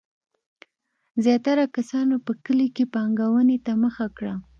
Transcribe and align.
زیاتره 1.23 1.63
کسانو 1.75 2.15
په 2.25 2.31
کلیو 2.45 2.73
کې 2.75 2.83
پانګونې 2.93 3.57
ته 3.65 3.71
مخه 3.83 4.05
کړه. 4.17 4.33